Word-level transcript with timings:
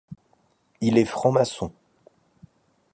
Il 0.81 0.97
est 0.97 1.05
franc-maçon. 1.05 1.71